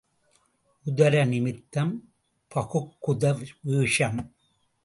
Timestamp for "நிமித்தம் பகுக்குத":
1.25-3.23